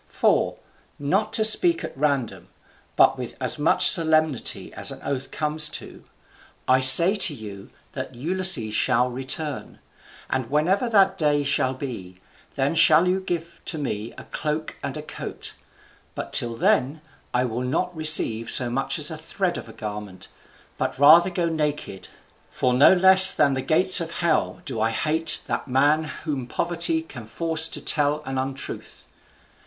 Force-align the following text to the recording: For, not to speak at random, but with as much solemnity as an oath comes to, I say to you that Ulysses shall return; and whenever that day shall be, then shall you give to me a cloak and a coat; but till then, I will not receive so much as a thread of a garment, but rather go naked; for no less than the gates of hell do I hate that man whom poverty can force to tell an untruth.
For, 0.07 0.57
not 0.97 1.31
to 1.33 1.45
speak 1.45 1.83
at 1.83 1.95
random, 1.95 2.47
but 2.95 3.19
with 3.19 3.35
as 3.39 3.59
much 3.59 3.87
solemnity 3.87 4.73
as 4.73 4.89
an 4.91 4.99
oath 5.03 5.29
comes 5.29 5.69
to, 5.69 6.03
I 6.67 6.79
say 6.79 7.15
to 7.17 7.35
you 7.35 7.69
that 7.91 8.15
Ulysses 8.15 8.73
shall 8.73 9.11
return; 9.11 9.77
and 10.27 10.49
whenever 10.49 10.89
that 10.89 11.19
day 11.19 11.43
shall 11.43 11.75
be, 11.75 12.17
then 12.55 12.73
shall 12.73 13.07
you 13.07 13.19
give 13.19 13.61
to 13.65 13.77
me 13.77 14.11
a 14.17 14.23
cloak 14.23 14.79
and 14.83 14.97
a 14.97 15.03
coat; 15.03 15.53
but 16.15 16.33
till 16.33 16.55
then, 16.55 17.01
I 17.31 17.45
will 17.45 17.61
not 17.61 17.95
receive 17.95 18.49
so 18.49 18.71
much 18.71 18.97
as 18.97 19.11
a 19.11 19.17
thread 19.19 19.55
of 19.55 19.69
a 19.69 19.71
garment, 19.73 20.29
but 20.79 20.97
rather 20.97 21.29
go 21.29 21.45
naked; 21.45 22.07
for 22.49 22.73
no 22.73 22.91
less 22.91 23.31
than 23.35 23.53
the 23.53 23.61
gates 23.61 24.01
of 24.01 24.09
hell 24.09 24.63
do 24.65 24.81
I 24.81 24.89
hate 24.89 25.41
that 25.45 25.67
man 25.67 26.05
whom 26.23 26.47
poverty 26.47 27.03
can 27.03 27.27
force 27.27 27.67
to 27.67 27.81
tell 27.81 28.23
an 28.25 28.39
untruth. 28.39 29.05